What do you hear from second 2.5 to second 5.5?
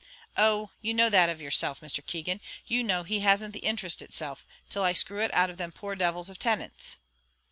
you know he hasn't the interest itself, till I screw it